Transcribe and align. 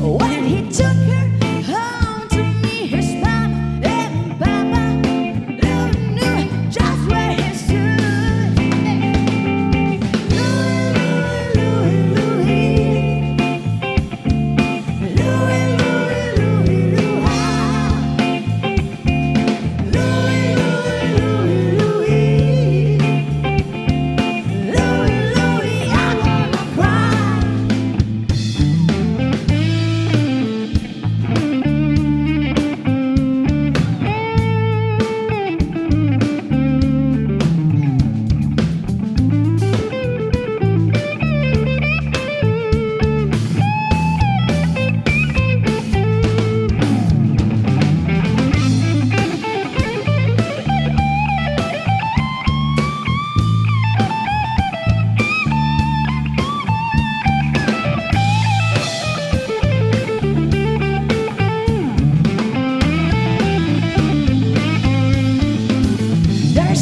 What? 0.00 0.39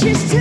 just 0.09 0.38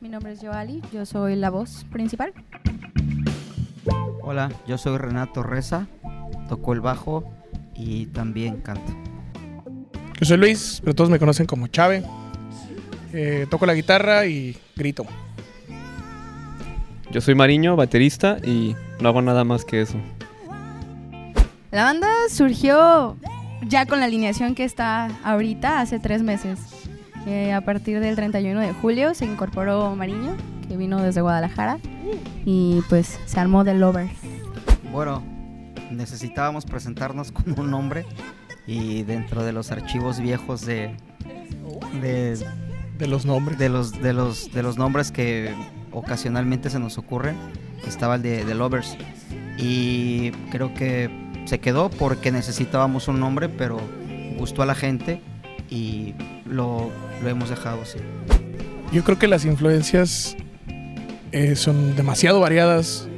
Mi 0.00 0.08
nombre 0.10 0.32
es 0.32 0.40
Joali, 0.40 0.82
yo 0.92 1.06
soy 1.06 1.36
la 1.36 1.48
voz 1.48 1.86
principal. 1.90 2.32
Hola, 4.20 4.50
yo 4.66 4.76
soy 4.76 4.98
Renato 4.98 5.42
Reza, 5.42 5.86
toco 6.48 6.74
el 6.74 6.80
bajo 6.80 7.24
y 7.74 8.06
también 8.06 8.60
canto. 8.60 8.94
Yo 10.20 10.26
soy 10.26 10.36
Luis, 10.36 10.80
pero 10.82 10.94
todos 10.94 11.08
me 11.08 11.18
conocen 11.18 11.46
como 11.46 11.68
Chave. 11.68 12.02
Eh, 13.12 13.46
toco 13.50 13.64
la 13.64 13.74
guitarra 13.74 14.26
y 14.26 14.56
grito. 14.76 15.06
Yo 17.10 17.20
soy 17.20 17.34
Mariño, 17.34 17.76
baterista 17.76 18.36
y 18.44 18.76
no 19.00 19.08
hago 19.08 19.22
nada 19.22 19.44
más 19.44 19.64
que 19.64 19.80
eso. 19.80 19.96
La 21.70 21.84
banda 21.84 22.08
surgió 22.28 23.16
ya 23.66 23.86
con 23.86 24.00
la 24.00 24.06
alineación 24.06 24.54
que 24.54 24.64
está 24.64 25.06
ahorita 25.24 25.80
hace 25.80 25.98
tres 25.98 26.22
meses. 26.22 26.58
Eh, 27.26 27.52
a 27.52 27.60
partir 27.60 27.98
del 28.00 28.14
31 28.14 28.60
de 28.60 28.72
julio 28.72 29.14
se 29.14 29.24
incorporó 29.24 29.94
Mariño, 29.96 30.36
que 30.68 30.76
vino 30.76 31.02
desde 31.02 31.20
Guadalajara, 31.20 31.78
y 32.44 32.82
pues 32.88 33.18
se 33.26 33.40
armó 33.40 33.64
The 33.64 33.74
Lovers. 33.74 34.12
Bueno, 34.92 35.22
necesitábamos 35.90 36.64
presentarnos 36.64 37.32
con 37.32 37.58
un 37.58 37.70
nombre 37.70 38.06
y 38.66 39.02
dentro 39.02 39.44
de 39.44 39.52
los 39.52 39.72
archivos 39.72 40.20
viejos 40.20 40.64
de, 40.64 40.96
de, 42.00 42.38
De 42.98 43.06
los 43.06 43.26
nombres. 43.26 43.58
de 43.58 43.68
los, 43.68 44.00
de, 44.00 44.12
los, 44.12 44.52
de 44.52 44.62
los 44.62 44.78
nombres 44.78 45.10
que 45.10 45.52
ocasionalmente 45.92 46.70
se 46.70 46.78
nos 46.78 46.98
ocurren 46.98 47.36
estaba 47.86 48.16
el 48.16 48.22
de 48.22 48.44
The 48.44 48.54
Lovers 48.54 48.96
y 49.58 50.32
creo 50.50 50.74
que 50.74 51.10
se 51.44 51.60
quedó 51.60 51.88
porque 51.88 52.32
necesitábamos 52.32 53.08
un 53.08 53.20
nombre 53.20 53.48
pero 53.48 53.78
gustó 54.36 54.62
a 54.62 54.66
la 54.66 54.74
gente 54.74 55.22
y 55.70 56.14
lo, 56.44 56.90
lo 57.22 57.28
hemos 57.28 57.50
dejado 57.50 57.82
así. 57.82 57.98
Yo 58.92 59.04
creo 59.04 59.18
que 59.18 59.28
las 59.28 59.44
influencias 59.44 60.36
eh, 61.32 61.56
son 61.56 61.96
demasiado 61.96 62.40
variadas. 62.40 63.08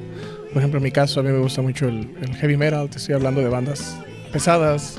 Por 0.52 0.58
ejemplo, 0.58 0.78
en 0.78 0.84
mi 0.84 0.90
caso, 0.90 1.20
a 1.20 1.22
mí 1.22 1.30
me 1.30 1.38
gusta 1.38 1.62
mucho 1.62 1.88
el, 1.88 2.14
el 2.20 2.34
heavy 2.36 2.56
metal. 2.56 2.88
Te 2.88 2.98
estoy 2.98 3.14
hablando 3.14 3.40
de 3.40 3.48
bandas 3.48 3.96
pesadas. 4.32 4.98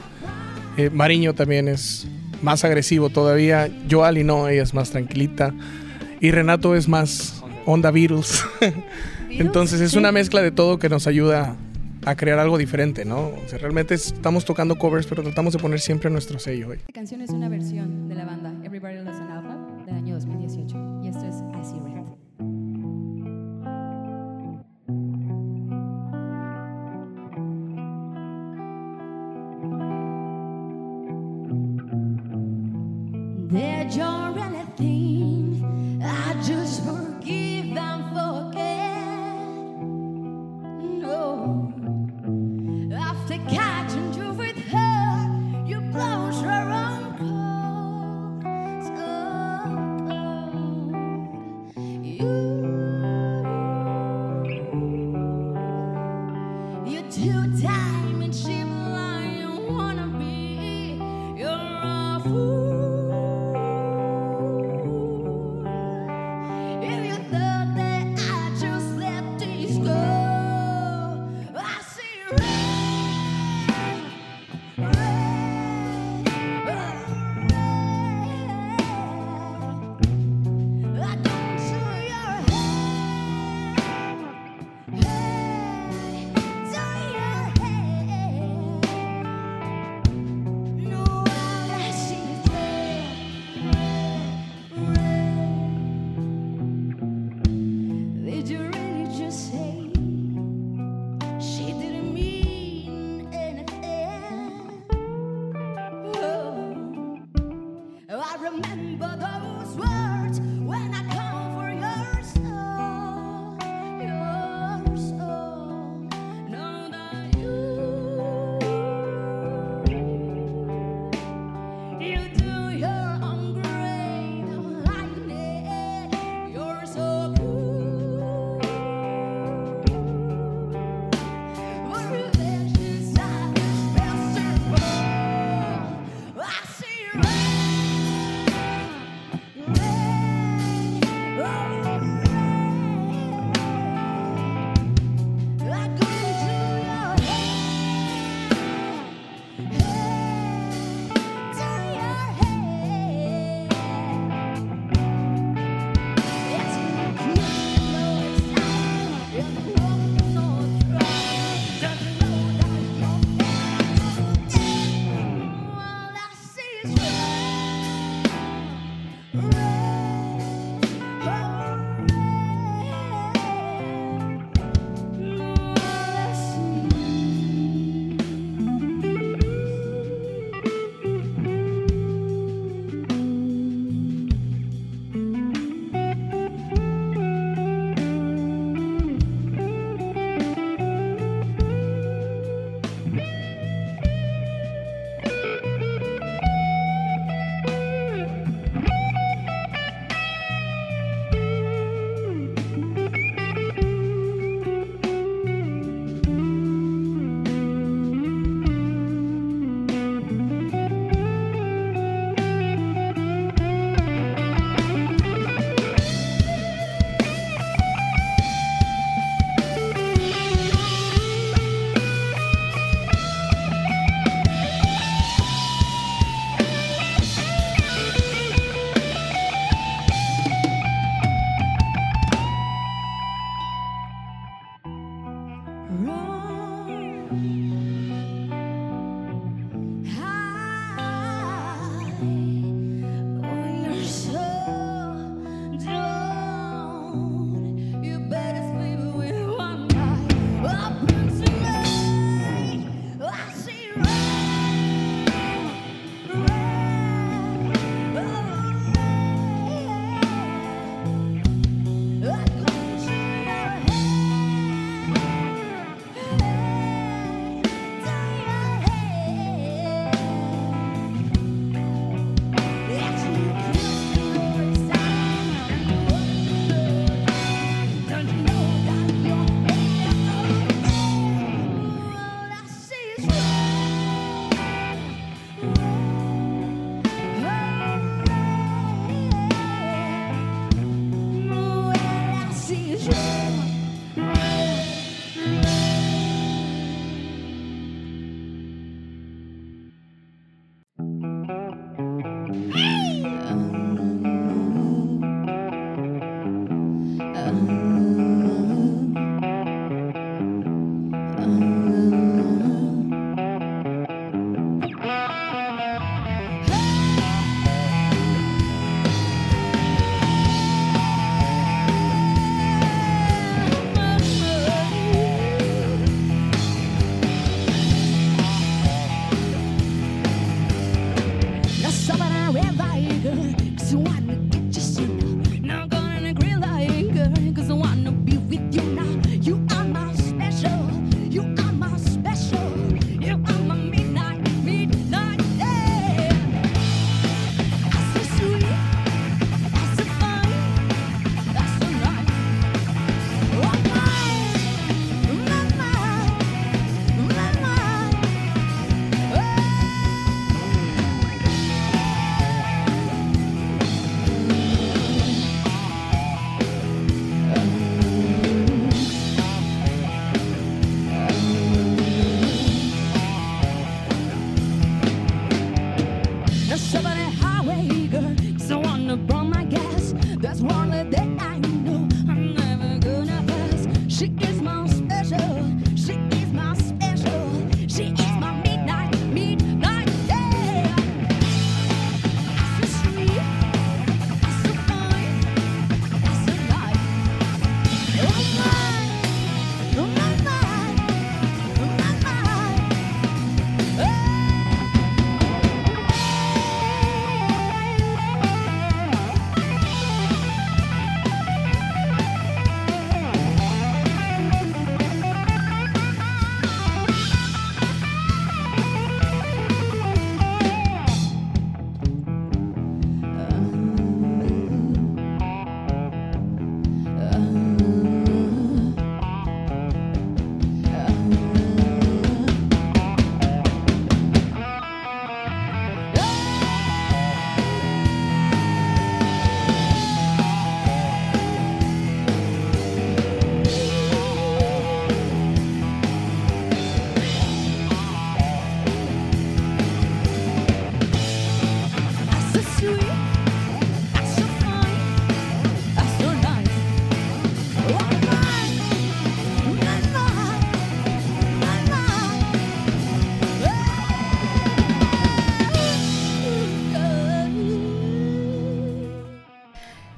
Eh, 0.78 0.90
Mariño 0.90 1.34
también 1.34 1.68
es 1.68 2.08
más 2.42 2.64
agresivo 2.64 3.10
todavía. 3.10 3.70
Joali 3.90 4.24
no, 4.24 4.48
ella 4.48 4.64
es 4.64 4.74
más 4.74 4.92
tranquilita. 4.92 5.54
Y 6.22 6.32
Renato 6.32 6.76
es 6.76 6.88
más 6.88 7.44
onda 7.66 7.92
Beatles. 7.92 8.44
Entonces 9.30 9.82
es 9.82 9.94
una 9.94 10.12
mezcla 10.12 10.42
de 10.42 10.52
todo 10.52 10.80
que 10.80 10.90
nos 10.90 11.08
ayuda 11.08 11.56
a 12.06 12.16
crear 12.16 12.40
algo 12.40 12.58
diferente, 12.58 13.06
¿no? 13.06 13.28
O 13.28 13.48
sea, 13.48 13.60
realmente 13.60 13.94
estamos 13.94 14.46
tocando 14.46 14.78
covers, 14.78 15.08
pero 15.08 15.24
tratamos 15.24 15.54
de 15.54 15.60
poner 15.60 15.80
siempre 15.80 16.10
nuestro 16.10 16.40
sello. 16.40 16.74
Esta 16.74 16.94
canción 16.94 17.22
es 17.22 17.30
una 17.32 17.50
versión 17.50 18.08
de 18.08 18.16
la 18.16 18.26
banda 18.26 18.54
Everybody 18.64 18.96
Loves 18.96 19.16
an 19.16 19.32
Alpha 19.32 19.86
del 19.86 19.96
año 19.96 20.16
2018 20.16 21.02
y 21.04 21.08
esto 21.08 21.26
es 21.26 21.36
I 21.36 21.66
See 21.66 21.80
Red. 21.80 22.69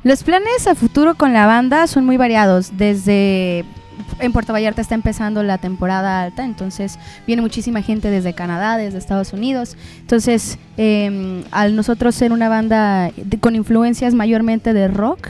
Los 0.03 0.24
planes 0.24 0.65
a 0.67 0.74
futuro 0.74 1.13
con 1.13 1.31
la 1.31 1.46
banda 1.46 1.86
son 1.86 2.05
muy 2.05 2.17
variados. 2.17 2.75
Desde 2.75 3.65
en 4.20 4.34
Puerto 4.34 4.51
Vallarta 4.51 4.81
está 4.81 4.96
empezando 4.96 5.43
la 5.43 5.60
temporada 5.60 6.24
alta, 6.24 6.43
entonces 6.43 6.98
viene 7.27 7.41
muchísima 7.41 7.81
gente 7.81 8.10
desde 8.10 8.34
Canadá, 8.34 8.77
desde 8.77 8.98
Estados 8.98 9.31
Unidos. 9.34 9.77
Entonces, 10.00 10.58
eh, 10.77 11.43
al 11.51 11.75
nosotros 11.75 12.15
ser 12.15 12.31
una 12.31 12.50
banda 12.50 13.12
con 13.39 13.55
influencias 13.55 14.13
mayormente 14.13 14.74
de 14.74 14.88
rock 14.88 15.29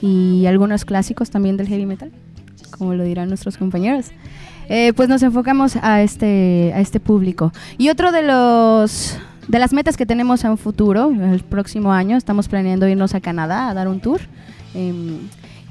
y 0.00 0.46
algunos 0.46 0.84
clásicos 0.84 1.30
también 1.30 1.56
del 1.56 1.68
heavy 1.68 1.84
metal, 1.84 2.10
como 2.70 2.94
lo 2.94 3.04
dirán 3.04 3.28
nuestros 3.28 3.58
compañeros, 3.58 4.06
eh, 4.68 4.92
pues 4.94 5.08
nos 5.08 5.22
enfocamos 5.22 5.76
a 5.76 6.02
este, 6.02 6.72
a 6.74 6.80
este 6.80 7.00
público. 7.00 7.52
Y 7.76 7.88
otro 7.90 8.12
de 8.12 8.22
los 8.22 9.18
de 9.48 9.58
las 9.58 9.72
metas 9.72 9.96
que 9.96 10.06
tenemos 10.06 10.44
a 10.44 10.50
un 10.50 10.58
futuro, 10.58 11.10
el 11.10 11.42
próximo 11.42 11.92
año, 11.92 12.16
estamos 12.16 12.48
planeando 12.48 12.86
irnos 12.86 13.14
a 13.14 13.20
Canadá 13.20 13.68
a 13.68 13.74
dar 13.74 13.88
un 13.88 14.00
tour. 14.00 14.20
em, 14.74 15.18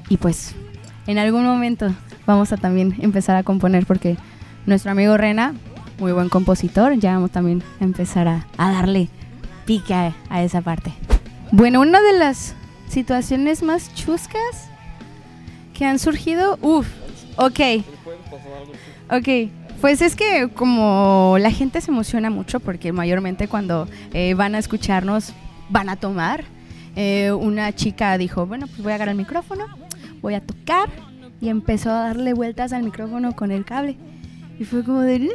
y 0.10 0.18
pues 0.18 0.56
en 1.06 1.20
algún 1.20 1.46
momento 1.46 1.94
vamos 2.26 2.52
a 2.52 2.58
también 2.58 2.96
empezar 3.00 3.36
a 3.36 3.44
componer 3.44 3.86
porque 3.86 4.18
nuestro 4.66 4.92
amigo 4.92 5.16
Rena, 5.16 5.54
muy 6.00 6.12
buen 6.12 6.30
compositor, 6.30 6.98
ya 6.98 7.14
vamos 7.14 7.32
también 7.32 7.62
a 7.80 7.84
empezar 7.84 8.28
a, 8.28 8.46
darle 8.58 9.10
pique 9.66 9.94
a, 9.94 10.16
a 10.30 10.42
esa 10.44 10.62
parte. 10.62 10.92
Bueno, 11.52 11.82
una 11.82 12.02
de 12.02 12.14
las 12.14 12.56
situaciones 12.90 13.62
más 13.62 13.94
chuscas 13.94 14.70
que 15.74 15.86
han 15.86 16.00
surgido, 16.00 16.58
uff, 16.62 16.88
ok, 17.38 17.60
ok. 19.12 19.28
Pues 19.82 20.02
es 20.02 20.16
que 20.16 20.50
como 20.54 21.38
la 21.40 21.52
gente 21.52 21.82
se 21.82 21.92
emociona 21.92 22.30
mucho 22.30 22.60
porque 22.60 22.92
mayormente 22.92 23.48
cuando 23.48 23.88
eh, 24.14 24.34
van 24.34 24.56
a 24.56 24.58
escucharnos 24.58 25.34
van 25.70 25.90
a 25.90 25.96
tomar, 25.96 26.46
eh, 26.96 27.32
una 27.32 27.74
chica 27.74 28.18
dijo, 28.18 28.48
bueno, 28.48 28.66
pues 28.66 28.82
voy 28.82 28.92
a 28.92 28.96
agarrar 28.96 29.12
el 29.12 29.18
micrófono, 29.18 29.66
voy 30.22 30.34
a 30.34 30.42
tocar 30.42 30.90
y 31.40 31.50
empezó 31.50 31.92
a 31.92 32.08
darle 32.08 32.34
vueltas 32.34 32.74
al 32.74 32.84
micrófono 32.84 33.36
con 33.36 33.52
el 33.52 33.66
cable. 33.66 33.96
Y 34.60 34.66
fue 34.66 34.84
como 34.84 35.02
de, 35.02 35.20
no, 35.20 35.30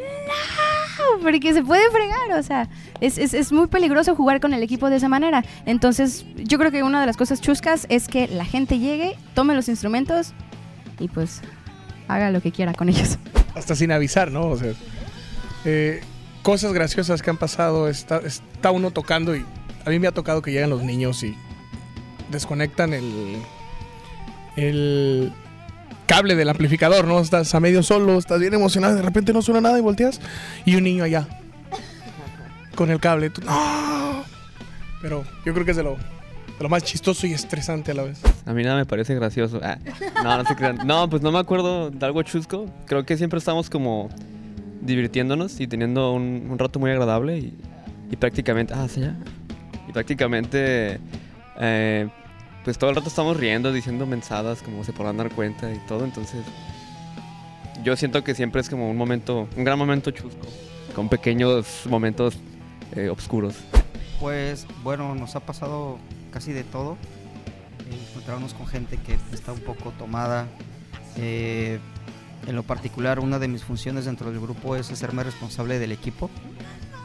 porque 1.22 1.52
se 1.52 1.62
puede 1.62 1.88
fregar, 1.92 2.38
o 2.38 2.42
sea, 2.42 2.68
es, 3.00 3.18
es, 3.18 3.34
es 3.34 3.52
muy 3.52 3.68
peligroso 3.68 4.16
jugar 4.16 4.40
con 4.40 4.52
el 4.54 4.62
equipo 4.64 4.90
de 4.90 4.96
esa 4.96 5.08
manera. 5.08 5.44
Entonces, 5.66 6.26
yo 6.36 6.58
creo 6.58 6.72
que 6.72 6.82
una 6.82 7.00
de 7.00 7.06
las 7.06 7.16
cosas 7.16 7.40
chuscas 7.40 7.86
es 7.88 8.08
que 8.08 8.26
la 8.26 8.44
gente 8.44 8.80
llegue, 8.80 9.16
tome 9.34 9.54
los 9.54 9.68
instrumentos 9.68 10.32
y 10.98 11.06
pues 11.06 11.42
haga 12.08 12.32
lo 12.32 12.40
que 12.40 12.50
quiera 12.50 12.74
con 12.74 12.88
ellos. 12.88 13.18
Hasta 13.54 13.74
sin 13.74 13.92
avisar, 13.92 14.30
¿no? 14.30 14.46
O 14.48 14.56
sea, 14.56 14.72
eh, 15.64 16.00
cosas 16.42 16.72
graciosas 16.72 17.22
que 17.22 17.30
han 17.30 17.38
pasado, 17.38 17.88
está, 17.88 18.18
está 18.18 18.70
uno 18.70 18.90
tocando 18.90 19.36
y 19.36 19.44
a 19.84 19.90
mí 19.90 19.98
me 19.98 20.08
ha 20.08 20.12
tocado 20.12 20.42
que 20.42 20.52
llegan 20.52 20.70
los 20.70 20.82
niños 20.82 21.22
y 21.22 21.36
desconectan 22.30 22.94
el, 22.94 23.42
el 24.56 25.32
cable 26.06 26.34
del 26.34 26.48
amplificador, 26.48 27.06
¿no? 27.06 27.20
Estás 27.20 27.54
a 27.54 27.60
medio 27.60 27.82
solo, 27.82 28.18
estás 28.18 28.40
bien 28.40 28.54
emocionado, 28.54 28.96
de 28.96 29.02
repente 29.02 29.32
no 29.32 29.42
suena 29.42 29.60
nada 29.60 29.78
y 29.78 29.82
volteas 29.82 30.20
y 30.64 30.76
un 30.76 30.84
niño 30.84 31.04
allá 31.04 31.28
con 32.74 32.90
el 32.90 33.00
cable. 33.00 33.30
¡no! 33.44 34.24
Pero 35.00 35.24
yo 35.44 35.52
creo 35.52 35.64
que 35.64 35.72
es 35.72 35.76
de 35.76 35.82
lo, 35.82 35.96
lo 36.62 36.68
más 36.68 36.84
chistoso 36.84 37.26
y 37.26 37.32
estresante 37.32 37.90
a 37.90 37.94
la 37.94 38.04
vez. 38.04 38.20
A 38.46 38.52
mí 38.52 38.62
nada 38.62 38.76
me 38.76 38.86
parece 38.86 39.14
gracioso. 39.14 39.60
Ah, 39.62 39.78
no, 40.22 40.38
no 40.38 40.44
se 40.44 40.54
crean. 40.56 40.86
No, 40.86 41.08
pues 41.10 41.22
no 41.22 41.32
me 41.32 41.38
acuerdo 41.38 41.90
de 41.90 42.06
algo 42.06 42.22
chusco. 42.22 42.66
Creo 42.86 43.04
que 43.04 43.16
siempre 43.16 43.38
estamos 43.38 43.68
como 43.68 44.08
divirtiéndonos 44.80 45.60
y 45.60 45.66
teniendo 45.66 46.12
un, 46.12 46.48
un 46.50 46.58
rato 46.58 46.78
muy 46.78 46.90
agradable 46.90 47.38
y, 47.38 47.58
y 48.10 48.16
prácticamente... 48.16 48.74
Ah, 48.74 48.86
sí, 48.88 49.00
ya. 49.00 49.16
Y 49.88 49.92
prácticamente... 49.92 51.00
Eh, 51.60 52.08
pues 52.64 52.78
todo 52.78 52.90
el 52.90 52.96
rato 52.96 53.08
estamos 53.08 53.36
riendo, 53.36 53.72
diciendo 53.72 54.06
mensadas, 54.06 54.62
como 54.62 54.84
se 54.84 54.92
podrán 54.92 55.16
dar 55.16 55.30
cuenta 55.30 55.72
y 55.72 55.78
todo. 55.88 56.04
Entonces, 56.04 56.44
yo 57.82 57.96
siento 57.96 58.22
que 58.22 58.34
siempre 58.36 58.60
es 58.60 58.70
como 58.70 58.88
un 58.88 58.96
momento, 58.96 59.48
un 59.56 59.64
gran 59.64 59.76
momento 59.76 60.12
chusco, 60.12 60.46
con 60.94 61.08
pequeños 61.08 61.82
momentos 61.88 62.36
eh, 62.94 63.08
oscuros. 63.08 63.56
Pues 64.20 64.66
bueno, 64.84 65.16
nos 65.16 65.34
ha 65.34 65.40
pasado 65.40 65.98
casi 66.32 66.52
de 66.52 66.64
todo. 66.64 66.96
Eh, 67.90 68.08
encontrarnos 68.10 68.54
con 68.54 68.66
gente 68.66 68.96
que 68.96 69.16
está 69.32 69.52
un 69.52 69.60
poco 69.60 69.92
tomada. 69.98 70.48
Eh, 71.16 71.78
en 72.46 72.56
lo 72.56 72.64
particular, 72.64 73.20
una 73.20 73.38
de 73.38 73.46
mis 73.46 73.62
funciones 73.62 74.06
dentro 74.06 74.30
del 74.30 74.40
grupo 74.40 74.74
es 74.74 74.90
hacerme 74.90 75.22
responsable 75.22 75.78
del 75.78 75.92
equipo. 75.92 76.30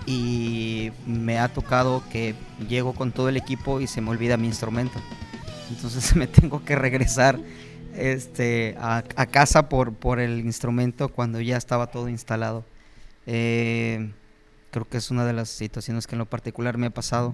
Y 0.07 0.91
me 1.05 1.37
ha 1.37 1.49
tocado 1.49 2.01
que 2.09 2.33
llego 2.67 2.93
con 2.93 3.11
todo 3.11 3.29
el 3.29 3.37
equipo 3.37 3.81
y 3.81 3.87
se 3.87 4.01
me 4.01 4.09
olvida 4.09 4.37
mi 4.37 4.47
instrumento. 4.47 4.99
Entonces 5.69 6.15
me 6.15 6.27
tengo 6.27 6.63
que 6.63 6.75
regresar 6.75 7.39
este, 7.93 8.75
a, 8.79 9.03
casa 9.29 9.69
por, 9.69 9.93
por 9.93 10.19
el 10.19 10.39
instrumento 10.39 11.09
cuando 11.09 11.41
ya 11.41 11.57
estaba 11.57 11.87
todo 11.87 12.09
instalado. 12.09 12.63
Eh, 13.25 14.11
creo 14.71 14.87
que 14.87 14.97
es 14.97 15.11
una 15.11 15.25
de 15.25 15.33
las 15.33 15.49
situaciones 15.49 16.07
que 16.07 16.15
en 16.15 16.19
lo 16.19 16.25
particular 16.25 16.77
me 16.77 16.87
ha 16.87 16.91
pasado. 16.91 17.33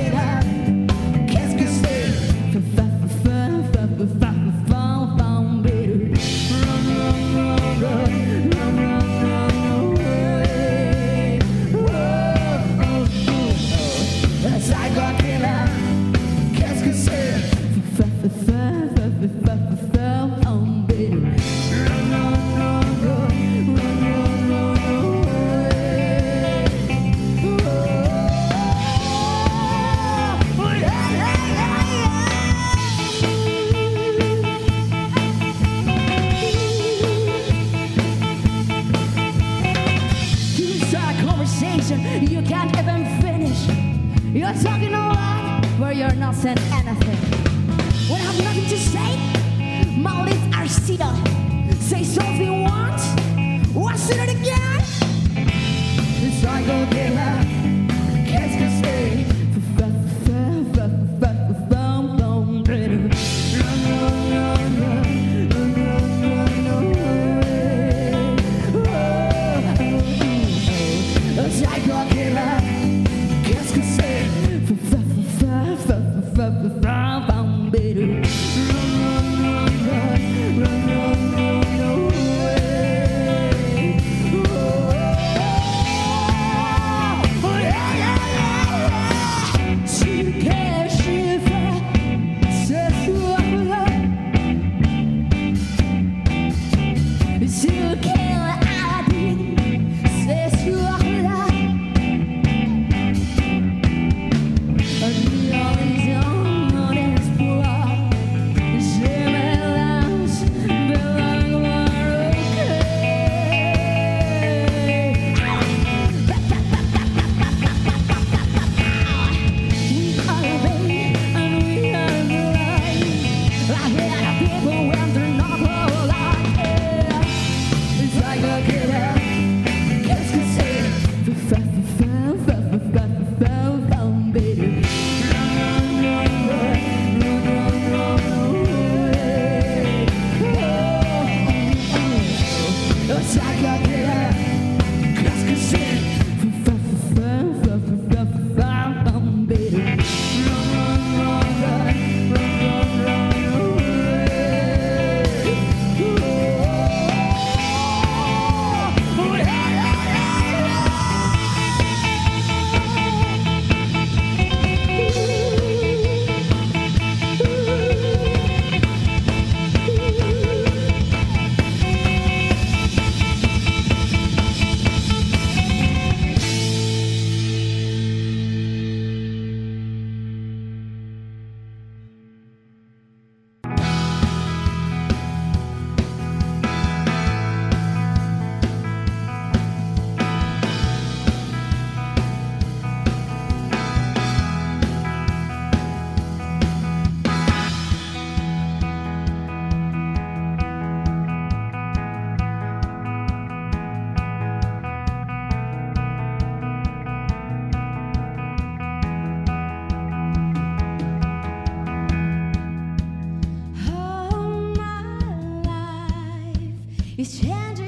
He's 217.21 217.39
changing. 217.39 217.80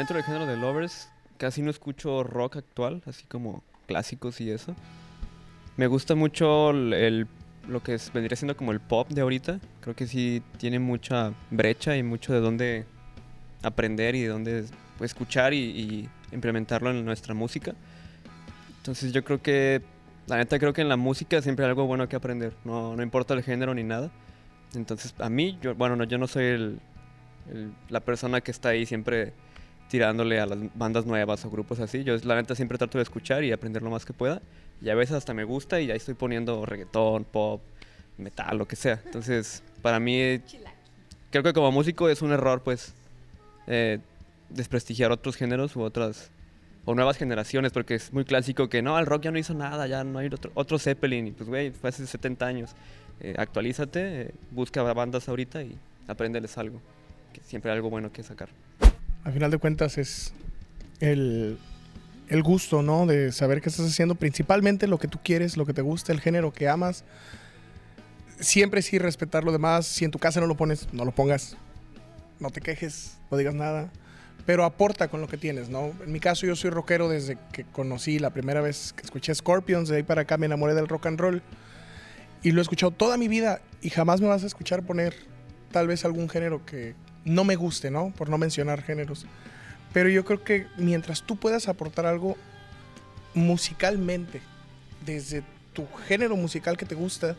Dentro 0.00 0.16
del 0.16 0.24
género 0.24 0.46
de 0.46 0.56
Lovers 0.56 1.08
casi 1.38 1.62
no 1.62 1.70
escucho 1.70 2.22
rock 2.24 2.56
actual, 2.56 3.02
así 3.06 3.24
como 3.26 3.62
clásicos 3.86 4.40
y 4.40 4.50
eso. 4.50 4.74
Me 5.76 5.86
gusta 5.86 6.14
mucho 6.14 6.70
el, 6.70 6.92
el- 6.92 7.26
lo 7.68 7.82
que 7.82 7.94
es- 7.94 8.12
vendría 8.12 8.36
siendo 8.36 8.56
como 8.56 8.72
el 8.72 8.80
pop 8.80 9.08
de 9.10 9.20
ahorita. 9.20 9.60
Creo 9.80 9.94
que 9.94 10.06
sí 10.06 10.42
tiene 10.58 10.78
mucha 10.78 11.32
brecha 11.50 11.96
y 11.96 12.02
mucho 12.02 12.32
de 12.32 12.40
dónde 12.40 12.84
aprender 13.62 14.14
y 14.14 14.22
de 14.22 14.28
dónde 14.28 14.64
escuchar 15.00 15.52
y, 15.54 15.58
y 15.58 16.08
implementarlo 16.32 16.90
en 16.90 17.04
nuestra 17.04 17.32
música. 17.34 17.74
Entonces 18.78 19.12
yo 19.12 19.22
creo 19.24 19.40
que, 19.42 19.82
la 20.26 20.36
neta 20.38 20.58
creo 20.58 20.72
que 20.72 20.80
en 20.80 20.88
la 20.88 20.96
música 20.96 21.40
siempre 21.42 21.64
hay 21.64 21.70
algo 21.70 21.86
bueno 21.86 22.08
que 22.08 22.16
aprender, 22.16 22.54
no, 22.64 22.96
no 22.96 23.02
importa 23.02 23.34
el 23.34 23.42
género 23.42 23.74
ni 23.74 23.82
nada. 23.84 24.10
Entonces 24.74 25.14
a 25.18 25.28
mí, 25.28 25.58
yo, 25.62 25.74
bueno, 25.74 25.96
no, 25.96 26.04
yo 26.04 26.18
no 26.18 26.26
soy 26.26 26.44
el, 26.44 26.80
el- 27.52 27.72
la 27.88 28.00
persona 28.00 28.40
que 28.40 28.50
está 28.50 28.70
ahí 28.70 28.84
siempre 28.86 29.32
tirándole 29.90 30.38
a 30.38 30.46
las 30.46 30.58
bandas 30.74 31.04
nuevas 31.04 31.44
o 31.44 31.50
grupos 31.50 31.80
así. 31.80 32.04
Yo 32.04 32.16
la 32.22 32.36
neta 32.36 32.54
siempre 32.54 32.78
trato 32.78 32.96
de 32.96 33.02
escuchar 33.02 33.42
y 33.42 33.50
aprender 33.50 33.82
lo 33.82 33.90
más 33.90 34.04
que 34.04 34.12
pueda. 34.12 34.40
Y 34.80 34.88
a 34.88 34.94
veces 34.94 35.16
hasta 35.16 35.34
me 35.34 35.42
gusta 35.42 35.80
y 35.80 35.90
ahí 35.90 35.96
estoy 35.96 36.14
poniendo 36.14 36.64
reggaetón, 36.64 37.24
pop, 37.24 37.60
metal, 38.16 38.56
lo 38.56 38.68
que 38.68 38.76
sea. 38.76 39.00
Entonces, 39.04 39.64
para 39.82 39.98
mí, 39.98 40.40
creo 41.30 41.42
que 41.42 41.52
como 41.52 41.72
músico 41.72 42.08
es 42.08 42.22
un 42.22 42.30
error, 42.30 42.62
pues, 42.62 42.94
eh, 43.66 43.98
desprestigiar 44.48 45.10
otros 45.10 45.34
géneros 45.34 45.74
u 45.74 45.82
otras 45.82 46.30
o 46.84 46.94
nuevas 46.94 47.16
generaciones, 47.16 47.72
porque 47.72 47.96
es 47.96 48.12
muy 48.12 48.24
clásico 48.24 48.68
que 48.68 48.82
no, 48.82 48.96
el 48.98 49.06
rock 49.06 49.24
ya 49.24 49.32
no 49.32 49.38
hizo 49.38 49.54
nada, 49.54 49.86
ya 49.88 50.04
no 50.04 50.20
hay 50.20 50.28
otro, 50.28 50.52
otro 50.54 50.78
Zeppelin, 50.78 51.26
y 51.26 51.30
pues, 51.32 51.48
güey, 51.48 51.72
fue 51.72 51.90
hace 51.90 52.06
70 52.06 52.46
años. 52.46 52.70
Eh, 53.20 53.34
actualízate, 53.36 54.22
eh, 54.22 54.34
busca 54.52 54.82
bandas 54.82 55.28
ahorita 55.28 55.62
y 55.62 55.76
apréndeles 56.06 56.56
algo, 56.58 56.80
que 57.34 57.40
siempre 57.42 57.72
hay 57.72 57.76
algo 57.76 57.90
bueno 57.90 58.12
que 58.12 58.22
sacar. 58.22 58.48
Al 59.24 59.32
final 59.32 59.50
de 59.50 59.58
cuentas 59.58 59.98
es 59.98 60.32
el, 61.00 61.58
el 62.28 62.42
gusto, 62.42 62.82
¿no? 62.82 63.06
De 63.06 63.32
saber 63.32 63.60
qué 63.60 63.68
estás 63.68 63.86
haciendo, 63.86 64.14
principalmente 64.14 64.86
lo 64.86 64.98
que 64.98 65.08
tú 65.08 65.18
quieres, 65.22 65.56
lo 65.56 65.66
que 65.66 65.74
te 65.74 65.82
gusta, 65.82 66.12
el 66.12 66.20
género 66.20 66.52
que 66.52 66.68
amas. 66.68 67.04
Siempre 68.38 68.82
sí 68.82 68.98
respetar 68.98 69.44
lo 69.44 69.52
demás. 69.52 69.86
Si 69.86 70.04
en 70.04 70.10
tu 70.10 70.18
casa 70.18 70.40
no 70.40 70.46
lo 70.46 70.56
pones, 70.56 70.88
no 70.92 71.04
lo 71.04 71.12
pongas. 71.12 71.56
No 72.38 72.50
te 72.50 72.60
quejes, 72.60 73.18
no 73.30 73.36
digas 73.36 73.54
nada. 73.54 73.90
Pero 74.46 74.64
aporta 74.64 75.08
con 75.08 75.20
lo 75.20 75.28
que 75.28 75.36
tienes, 75.36 75.68
¿no? 75.68 75.92
En 76.04 76.12
mi 76.12 76.20
caso 76.20 76.46
yo 76.46 76.56
soy 76.56 76.70
rockero 76.70 77.08
desde 77.08 77.36
que 77.52 77.64
conocí 77.64 78.18
la 78.18 78.30
primera 78.30 78.62
vez 78.62 78.94
que 78.94 79.02
escuché 79.02 79.34
Scorpions. 79.34 79.88
De 79.88 79.96
ahí 79.96 80.02
para 80.02 80.22
acá 80.22 80.38
me 80.38 80.46
enamoré 80.46 80.74
del 80.74 80.88
rock 80.88 81.06
and 81.06 81.20
roll. 81.20 81.42
Y 82.42 82.52
lo 82.52 82.60
he 82.60 82.62
escuchado 82.62 82.90
toda 82.92 83.18
mi 83.18 83.28
vida 83.28 83.60
y 83.82 83.90
jamás 83.90 84.20
me 84.20 84.28
vas 84.28 84.44
a 84.44 84.46
escuchar 84.46 84.82
poner 84.82 85.14
tal 85.72 85.86
vez 85.86 86.04
algún 86.04 86.28
género 86.28 86.64
que 86.64 86.94
no 87.30 87.44
me 87.44 87.56
guste, 87.56 87.90
¿no? 87.90 88.12
Por 88.16 88.28
no 88.28 88.38
mencionar 88.38 88.82
géneros. 88.82 89.26
Pero 89.92 90.08
yo 90.08 90.24
creo 90.24 90.42
que 90.42 90.66
mientras 90.76 91.22
tú 91.22 91.36
puedas 91.36 91.68
aportar 91.68 92.06
algo 92.06 92.36
musicalmente, 93.34 94.40
desde 95.04 95.42
tu 95.72 95.86
género 96.08 96.36
musical 96.36 96.76
que 96.76 96.86
te 96.86 96.94
gusta, 96.94 97.36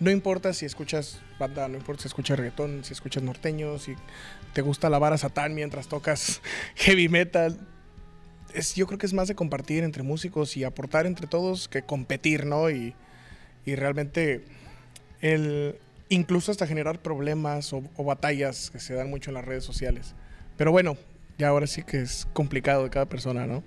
no 0.00 0.10
importa 0.10 0.52
si 0.52 0.66
escuchas 0.66 1.20
banda, 1.38 1.68
no 1.68 1.76
importa 1.76 2.02
si 2.02 2.08
escuchas 2.08 2.38
reggaetón, 2.38 2.84
si 2.84 2.92
escuchas 2.92 3.22
norteño, 3.22 3.78
si 3.78 3.94
te 4.52 4.60
gusta 4.60 4.90
lavar 4.90 5.12
a 5.12 5.18
Satán 5.18 5.54
mientras 5.54 5.88
tocas 5.88 6.42
heavy 6.74 7.08
metal. 7.08 7.58
Es, 8.52 8.74
yo 8.74 8.86
creo 8.86 8.98
que 8.98 9.06
es 9.06 9.12
más 9.14 9.28
de 9.28 9.34
compartir 9.34 9.84
entre 9.84 10.02
músicos 10.02 10.56
y 10.56 10.64
aportar 10.64 11.06
entre 11.06 11.26
todos 11.26 11.68
que 11.68 11.82
competir, 11.82 12.46
¿no? 12.46 12.70
Y, 12.70 12.94
y 13.64 13.74
realmente 13.74 14.44
el, 15.20 15.76
incluso 16.08 16.50
hasta 16.52 16.66
generar 16.66 17.00
problemas 17.00 17.72
o, 17.72 17.82
o 17.96 18.04
batallas 18.04 18.70
que 18.70 18.78
se 18.78 18.94
dan 18.94 19.10
mucho 19.10 19.30
en 19.30 19.34
las 19.34 19.44
redes 19.44 19.64
sociales. 19.64 20.14
Pero 20.56 20.70
bueno, 20.72 20.96
ya 21.38 21.48
ahora 21.48 21.66
sí 21.66 21.82
que 21.82 22.00
es 22.00 22.26
complicado 22.32 22.84
de 22.84 22.90
cada 22.90 23.06
persona, 23.06 23.46
¿no? 23.46 23.62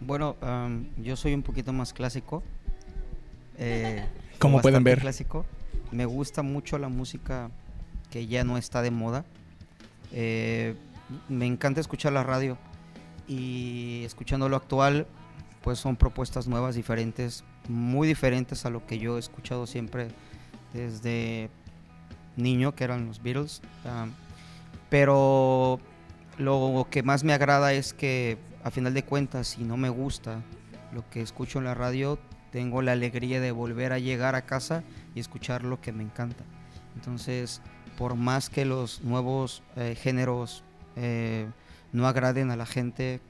Bueno, 0.00 0.36
am, 0.40 0.88
yo 0.96 1.16
soy 1.16 1.34
un 1.34 1.42
poquito 1.42 1.72
más 1.72 1.92
clásico. 1.92 2.42
eh, 3.58 4.04
Como 4.38 4.60
pueden 4.62 4.84
ver. 4.84 5.00
Clásico. 5.00 5.44
Me 5.90 6.06
gusta 6.06 6.42
mucho 6.42 6.78
la 6.78 6.88
música 6.88 7.50
que 8.10 8.26
ya 8.26 8.44
no 8.44 8.56
está 8.56 8.80
de 8.80 8.90
moda. 8.90 9.24
Eh, 10.12 10.74
me 11.28 11.46
encanta 11.46 11.80
escuchar 11.80 12.12
la 12.12 12.22
radio 12.22 12.56
y 13.28 14.02
escuchando 14.04 14.48
lo 14.48 14.56
actual, 14.56 15.06
pues 15.62 15.78
son 15.78 15.96
propuestas 15.96 16.46
nuevas, 16.48 16.74
diferentes, 16.74 17.44
muy 17.68 18.08
diferentes 18.08 18.64
a 18.64 18.70
lo 18.70 18.86
que 18.86 18.98
yo 18.98 19.16
he 19.16 19.20
escuchado 19.20 19.66
siempre 19.66 20.08
desde 20.72 21.50
niño, 22.40 22.74
que 22.74 22.84
eran 22.84 23.06
los 23.06 23.22
Beatles. 23.22 23.62
Am, 23.84 24.12
pero 24.88 25.80
lo 26.38 26.86
que 26.90 27.02
más 27.02 27.24
me 27.24 27.32
agrada 27.32 27.72
es 27.72 27.94
que 27.94 28.38
a 28.64 28.70
final 28.70 28.94
de 28.94 29.04
cuentas, 29.04 29.48
si 29.48 29.62
no 29.62 29.76
me 29.76 29.88
gusta 29.88 30.42
lo 30.92 31.08
que 31.10 31.22
escucho 31.22 31.58
en 31.58 31.64
la 31.64 31.74
radio, 31.74 32.18
tengo 32.50 32.82
la 32.82 32.92
alegría 32.92 33.40
de 33.40 33.52
volver 33.52 33.92
a 33.92 33.98
llegar 33.98 34.34
a 34.34 34.42
casa 34.42 34.82
y 35.14 35.20
escuchar 35.20 35.62
lo 35.62 35.80
que 35.80 35.92
me 35.92 36.02
encanta. 36.02 36.44
Entonces, 36.96 37.62
por 37.96 38.16
más 38.16 38.50
que 38.50 38.64
los 38.64 39.02
nuevos 39.02 39.62
eh, 39.76 39.96
géneros 40.00 40.64
eh, 40.96 41.46
no 41.92 42.06
agraden 42.06 42.50
a 42.50 42.56
la 42.56 42.66
gente, 42.66 43.20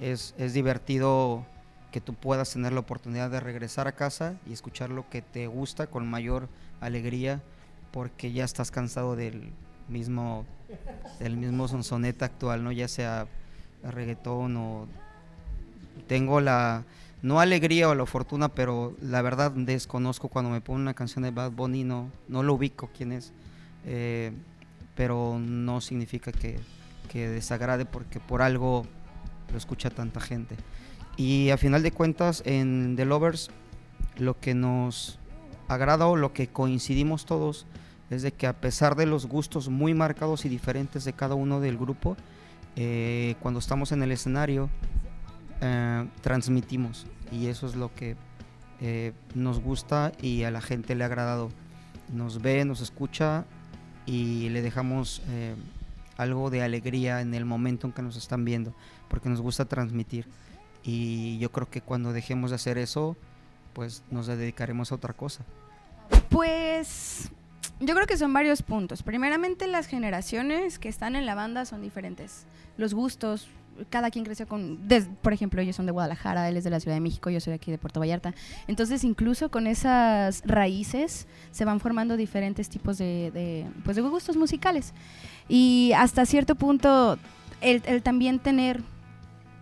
es, 0.00 0.34
es 0.38 0.52
divertido 0.52 1.46
que 1.92 2.00
tú 2.00 2.14
puedas 2.14 2.52
tener 2.52 2.72
la 2.72 2.80
oportunidad 2.80 3.30
de 3.30 3.40
regresar 3.40 3.86
a 3.88 3.92
casa 3.92 4.34
y 4.46 4.52
escuchar 4.52 4.90
lo 4.90 5.08
que 5.08 5.22
te 5.22 5.46
gusta 5.46 5.86
con 5.86 6.06
mayor 6.06 6.48
alegría 6.80 7.40
porque 7.90 8.32
ya 8.32 8.44
estás 8.44 8.70
cansado 8.70 9.16
del 9.16 9.52
mismo 9.88 10.44
del 11.20 11.36
mismo 11.36 11.68
sonsoneta 11.68 12.26
actual, 12.26 12.64
¿no? 12.64 12.72
Ya 12.72 12.88
sea 12.88 13.26
reggaetón 13.82 14.56
o 14.56 14.86
tengo 16.08 16.40
la 16.40 16.84
no 17.22 17.40
alegría 17.40 17.88
o 17.88 17.94
la 17.94 18.06
fortuna, 18.06 18.48
pero 18.48 18.94
la 19.00 19.22
verdad 19.22 19.50
desconozco 19.50 20.28
cuando 20.28 20.50
me 20.50 20.60
ponen 20.60 20.82
una 20.82 20.94
canción 20.94 21.24
de 21.24 21.30
Bad 21.30 21.52
Bunny, 21.52 21.84
no, 21.84 22.10
no 22.28 22.42
lo 22.42 22.54
ubico 22.54 22.90
quién 22.96 23.12
es, 23.12 23.32
eh, 23.84 24.32
pero 24.94 25.38
no 25.40 25.80
significa 25.80 26.30
que, 26.30 26.58
que 27.10 27.28
desagrade 27.28 27.84
porque 27.84 28.20
por 28.20 28.42
algo 28.42 28.86
lo 29.50 29.58
escucha 29.58 29.90
tanta 29.90 30.20
gente. 30.20 30.56
Y 31.16 31.50
a 31.50 31.56
final 31.56 31.82
de 31.82 31.92
cuentas, 31.92 32.42
en 32.44 32.94
The 32.96 33.06
Lovers, 33.06 33.50
lo 34.18 34.38
que 34.38 34.54
nos 34.54 35.18
agrada 35.68 36.06
o 36.06 36.16
lo 36.16 36.32
que 36.32 36.48
coincidimos 36.48 37.26
todos 37.26 37.66
es 38.10 38.22
de 38.22 38.32
que 38.32 38.46
a 38.46 38.54
pesar 38.54 38.94
de 38.94 39.06
los 39.06 39.26
gustos 39.26 39.68
muy 39.68 39.94
marcados 39.94 40.44
y 40.44 40.48
diferentes 40.48 41.04
de 41.04 41.12
cada 41.12 41.34
uno 41.34 41.60
del 41.60 41.76
grupo, 41.76 42.16
eh, 42.76 43.34
cuando 43.40 43.58
estamos 43.58 43.92
en 43.92 44.02
el 44.02 44.12
escenario, 44.12 44.68
eh, 45.60 46.06
transmitimos 46.20 47.06
y 47.32 47.46
eso 47.46 47.66
es 47.66 47.74
lo 47.74 47.94
que 47.94 48.16
eh, 48.80 49.12
nos 49.34 49.60
gusta 49.60 50.12
y 50.20 50.42
a 50.42 50.50
la 50.50 50.60
gente 50.60 50.94
le 50.94 51.04
ha 51.04 51.06
agradado. 51.06 51.50
Nos 52.12 52.42
ve, 52.42 52.64
nos 52.64 52.80
escucha 52.80 53.44
y 54.04 54.48
le 54.50 54.62
dejamos 54.62 55.22
eh, 55.28 55.54
algo 56.16 56.50
de 56.50 56.62
alegría 56.62 57.20
en 57.20 57.34
el 57.34 57.44
momento 57.44 57.86
en 57.86 57.92
que 57.92 58.02
nos 58.02 58.16
están 58.16 58.44
viendo, 58.44 58.74
porque 59.08 59.28
nos 59.28 59.40
gusta 59.40 59.64
transmitir. 59.64 60.26
Y 60.82 61.38
yo 61.38 61.50
creo 61.50 61.68
que 61.68 61.80
cuando 61.80 62.12
dejemos 62.12 62.50
de 62.50 62.56
hacer 62.56 62.78
eso, 62.78 63.16
pues 63.76 64.02
nos 64.10 64.26
dedicaremos 64.26 64.90
a 64.90 64.94
otra 64.94 65.12
cosa. 65.12 65.44
Pues 66.30 67.30
yo 67.78 67.94
creo 67.94 68.06
que 68.06 68.16
son 68.16 68.32
varios 68.32 68.62
puntos. 68.62 69.02
Primeramente 69.02 69.66
las 69.66 69.86
generaciones 69.86 70.78
que 70.78 70.88
están 70.88 71.14
en 71.14 71.26
la 71.26 71.34
banda 71.34 71.66
son 71.66 71.82
diferentes. 71.82 72.46
Los 72.78 72.94
gustos, 72.94 73.48
cada 73.90 74.10
quien 74.10 74.24
creció 74.24 74.48
con, 74.48 74.80
por 75.20 75.34
ejemplo, 75.34 75.60
ellos 75.60 75.76
son 75.76 75.84
de 75.84 75.92
Guadalajara, 75.92 76.48
él 76.48 76.56
es 76.56 76.64
de 76.64 76.70
la 76.70 76.80
Ciudad 76.80 76.96
de 76.96 77.02
México, 77.02 77.28
yo 77.28 77.38
soy 77.38 77.50
de 77.50 77.56
aquí 77.56 77.70
de 77.70 77.76
Puerto 77.76 78.00
Vallarta. 78.00 78.34
Entonces 78.66 79.04
incluso 79.04 79.50
con 79.50 79.66
esas 79.66 80.42
raíces 80.46 81.26
se 81.50 81.66
van 81.66 81.78
formando 81.78 82.16
diferentes 82.16 82.70
tipos 82.70 82.96
de, 82.96 83.66
pues, 83.84 83.96
de 83.96 84.02
gustos 84.02 84.38
musicales. 84.38 84.94
Y 85.50 85.92
hasta 85.94 86.24
cierto 86.24 86.54
punto 86.54 87.18
el 87.60 88.02
también 88.02 88.38
tener, 88.38 88.82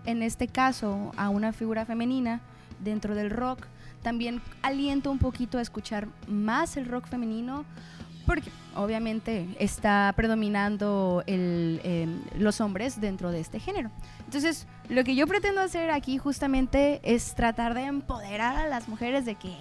en 0.06 0.22
este 0.22 0.46
caso, 0.46 1.10
a 1.16 1.30
una 1.30 1.52
figura 1.52 1.84
femenina 1.84 2.42
dentro 2.78 3.16
del 3.16 3.30
rock, 3.30 3.66
también 4.04 4.40
aliento 4.62 5.10
un 5.10 5.18
poquito 5.18 5.58
a 5.58 5.62
escuchar 5.62 6.06
más 6.28 6.76
el 6.76 6.86
rock 6.86 7.08
femenino 7.08 7.64
porque 8.26 8.50
obviamente 8.76 9.48
está 9.58 10.12
predominando 10.16 11.24
el, 11.26 11.80
eh, 11.84 12.06
los 12.38 12.60
hombres 12.60 13.00
dentro 13.00 13.32
de 13.32 13.40
este 13.40 13.58
género. 13.58 13.90
Entonces, 14.24 14.66
lo 14.88 15.04
que 15.04 15.14
yo 15.14 15.26
pretendo 15.26 15.60
hacer 15.60 15.90
aquí 15.90 16.18
justamente 16.18 17.00
es 17.02 17.34
tratar 17.34 17.74
de 17.74 17.82
empoderar 17.82 18.56
a 18.56 18.68
las 18.68 18.88
mujeres 18.88 19.24
de 19.24 19.34
que 19.34 19.52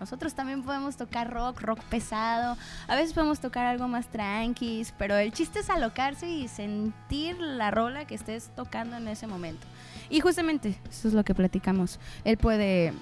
nosotros 0.00 0.34
también 0.34 0.62
podemos 0.62 0.96
tocar 0.96 1.30
rock, 1.30 1.60
rock 1.60 1.80
pesado, 1.84 2.56
a 2.88 2.96
veces 2.96 3.12
podemos 3.12 3.38
tocar 3.38 3.66
algo 3.66 3.86
más 3.86 4.08
tranquis, 4.08 4.94
pero 4.96 5.16
el 5.16 5.30
chiste 5.30 5.58
es 5.58 5.68
alocarse 5.68 6.28
y 6.28 6.48
sentir 6.48 7.38
la 7.38 7.70
rola 7.70 8.06
que 8.06 8.14
estés 8.14 8.50
tocando 8.56 8.96
en 8.96 9.08
ese 9.08 9.26
momento. 9.26 9.66
Y 10.08 10.20
justamente 10.20 10.78
eso 10.88 11.06
es 11.06 11.14
lo 11.14 11.22
que 11.22 11.34
platicamos. 11.34 12.00
Él 12.24 12.38
puede 12.38 12.94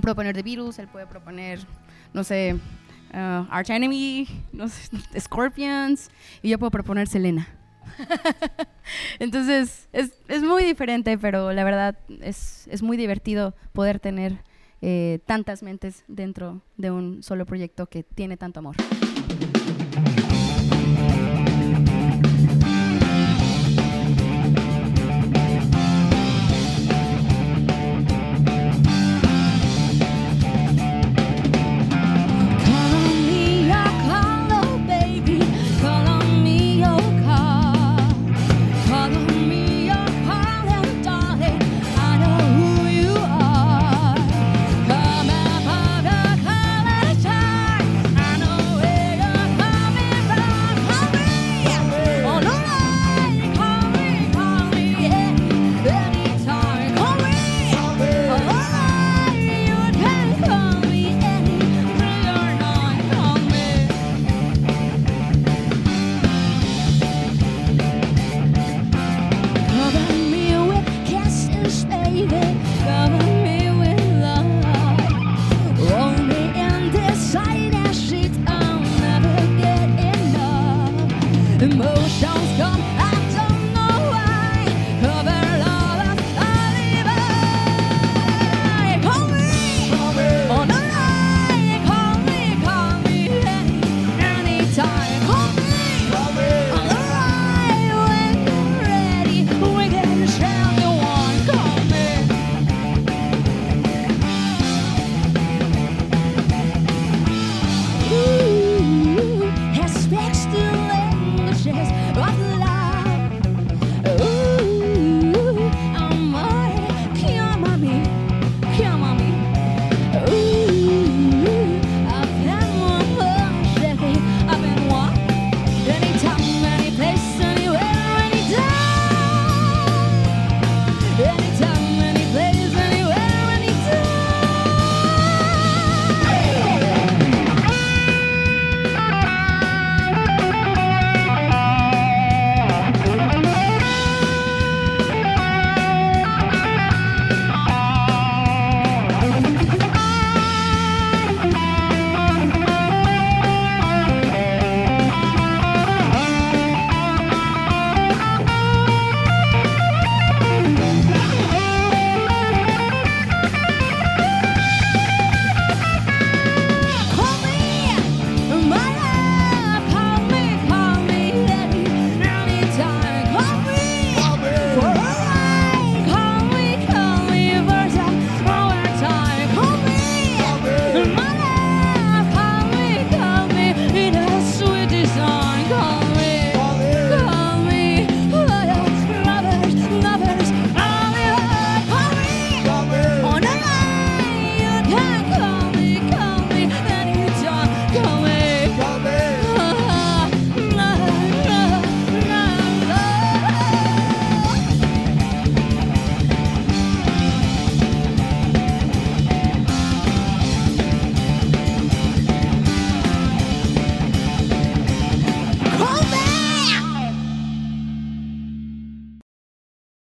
proponer 0.00 0.34
The 0.34 0.42
Beatles, 0.42 0.78
él 0.78 0.88
puede 0.88 1.06
proponer, 1.06 1.60
no 2.12 2.24
sé, 2.24 2.56
uh, 3.12 3.46
Arch 3.50 3.70
Enemy, 3.70 4.26
no 4.52 4.68
sé, 4.68 4.96
Scorpions, 5.20 6.10
y 6.42 6.50
yo 6.50 6.58
puedo 6.58 6.70
proponer 6.70 7.08
Selena. 7.08 7.48
Entonces, 9.18 9.88
es, 9.92 10.12
es 10.28 10.42
muy 10.42 10.64
diferente, 10.64 11.18
pero 11.18 11.52
la 11.52 11.64
verdad 11.64 11.96
es, 12.20 12.66
es 12.70 12.82
muy 12.82 12.96
divertido 12.96 13.54
poder 13.72 14.00
tener 14.00 14.38
eh, 14.86 15.20
tantas 15.24 15.62
mentes 15.62 16.04
dentro 16.08 16.60
de 16.76 16.90
un 16.90 17.22
solo 17.22 17.46
proyecto 17.46 17.86
que 17.86 18.02
tiene 18.02 18.36
tanto 18.36 18.58
amor. 18.58 18.76